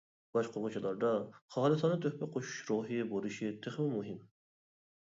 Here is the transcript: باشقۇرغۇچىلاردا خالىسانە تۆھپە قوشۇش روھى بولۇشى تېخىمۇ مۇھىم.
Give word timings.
باشقۇرغۇچىلاردا 0.35 1.11
خالىسانە 1.57 1.99
تۆھپە 2.07 2.31
قوشۇش 2.39 2.57
روھى 2.73 3.07
بولۇشى 3.13 3.57
تېخىمۇ 3.67 3.97
مۇھىم. 4.01 4.23